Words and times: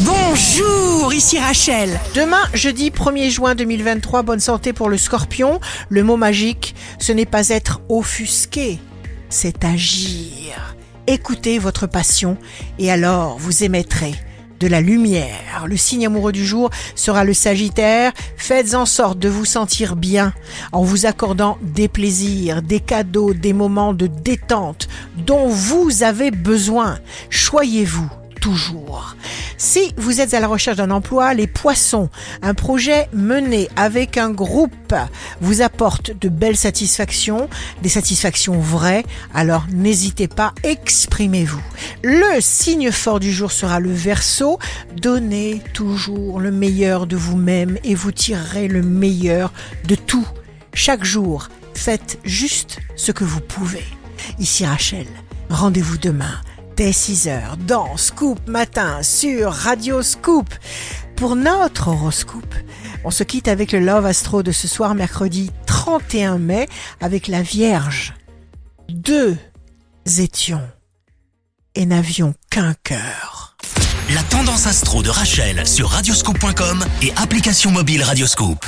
Bonjour, 0.00 1.14
ici 1.14 1.38
Rachel. 1.38 2.00
Demain, 2.16 2.42
jeudi 2.52 2.90
1er 2.90 3.30
juin 3.30 3.54
2023, 3.54 4.22
bonne 4.22 4.40
santé 4.40 4.72
pour 4.72 4.88
le 4.88 4.98
scorpion. 4.98 5.60
Le 5.88 6.02
mot 6.02 6.16
magique, 6.16 6.74
ce 6.98 7.12
n'est 7.12 7.26
pas 7.26 7.50
être 7.50 7.80
offusqué, 7.88 8.80
c'est 9.28 9.64
agir. 9.64 10.74
Écoutez 11.06 11.60
votre 11.60 11.86
passion 11.86 12.36
et 12.80 12.90
alors 12.90 13.38
vous 13.38 13.62
émettrez 13.62 14.14
de 14.58 14.66
la 14.66 14.80
lumière. 14.80 15.66
Le 15.68 15.76
signe 15.76 16.06
amoureux 16.06 16.32
du 16.32 16.44
jour 16.44 16.70
sera 16.96 17.22
le 17.22 17.32
Sagittaire. 17.32 18.12
Faites 18.36 18.74
en 18.74 18.86
sorte 18.86 19.20
de 19.20 19.28
vous 19.28 19.44
sentir 19.44 19.94
bien 19.94 20.34
en 20.72 20.82
vous 20.82 21.06
accordant 21.06 21.56
des 21.62 21.86
plaisirs, 21.86 22.62
des 22.62 22.80
cadeaux, 22.80 23.32
des 23.32 23.52
moments 23.52 23.94
de 23.94 24.08
détente 24.08 24.88
dont 25.18 25.46
vous 25.46 26.02
avez 26.02 26.32
besoin. 26.32 26.98
Choyez-vous 27.30 28.10
toujours. 28.44 29.16
Si 29.56 29.94
vous 29.96 30.20
êtes 30.20 30.34
à 30.34 30.40
la 30.40 30.48
recherche 30.48 30.76
d'un 30.76 30.90
emploi, 30.90 31.34
les 31.34 31.46
poissons, 31.46 32.10
un 32.42 32.54
projet 32.54 33.08
mené 33.12 33.68
avec 33.76 34.16
un 34.16 34.30
groupe 34.30 34.94
vous 35.40 35.62
apporte 35.62 36.18
de 36.18 36.28
belles 36.28 36.56
satisfactions, 36.56 37.48
des 37.82 37.88
satisfactions 37.88 38.58
vraies, 38.58 39.04
alors 39.32 39.66
n'hésitez 39.72 40.28
pas, 40.28 40.52
exprimez-vous. 40.62 41.62
Le 42.02 42.40
signe 42.40 42.90
fort 42.90 43.20
du 43.20 43.32
jour 43.32 43.52
sera 43.52 43.80
le 43.80 43.92
verso. 43.92 44.58
Donnez 45.00 45.62
toujours 45.72 46.40
le 46.40 46.50
meilleur 46.50 47.06
de 47.06 47.16
vous-même 47.16 47.78
et 47.84 47.94
vous 47.94 48.12
tirerez 48.12 48.68
le 48.68 48.82
meilleur 48.82 49.52
de 49.86 49.94
tout. 49.94 50.26
Chaque 50.74 51.04
jour, 51.04 51.48
faites 51.74 52.18
juste 52.24 52.78
ce 52.96 53.12
que 53.12 53.24
vous 53.24 53.40
pouvez. 53.40 53.84
Ici 54.38 54.66
Rachel, 54.66 55.06
rendez-vous 55.50 55.98
demain 55.98 56.40
dès 56.76 56.90
6h 56.90 57.56
dans 57.66 57.96
Scoop 57.96 58.48
Matin 58.48 59.02
sur 59.02 59.52
Radio 59.52 60.02
Scoop 60.02 60.48
pour 61.16 61.36
notre 61.36 61.88
horoscope. 61.88 62.54
On 63.04 63.10
se 63.10 63.22
quitte 63.22 63.48
avec 63.48 63.72
le 63.72 63.80
Love 63.80 64.06
Astro 64.06 64.42
de 64.42 64.52
ce 64.52 64.66
soir 64.66 64.94
mercredi 64.94 65.50
31 65.66 66.38
mai 66.38 66.68
avec 67.00 67.28
la 67.28 67.42
Vierge. 67.42 68.14
Deux 68.88 69.36
étions 70.18 70.66
et 71.74 71.86
n'avions 71.86 72.34
qu'un 72.50 72.74
cœur. 72.82 73.56
La 74.14 74.22
tendance 74.24 74.66
astro 74.66 75.02
de 75.02 75.10
Rachel 75.10 75.66
sur 75.66 75.88
radioscoop.com 75.88 76.84
et 77.02 77.12
application 77.16 77.70
mobile 77.70 78.02
Radioscoop. 78.02 78.64